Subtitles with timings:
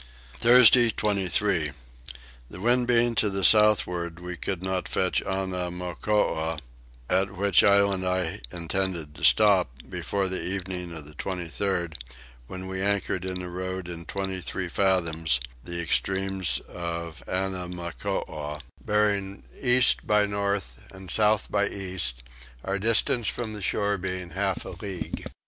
[0.39, 1.73] Thursday 23.
[2.49, 6.57] The wind being to the southward we could not fetch Annamooka,
[7.07, 11.93] at which island I intended to stop, before the evening of the 23rd,
[12.47, 19.43] when we anchored in the road in twenty three fathoms, the extremes of Annamooka bearing
[19.61, 22.23] east by north and south by east,
[22.65, 25.27] our distance from the shore being half a league.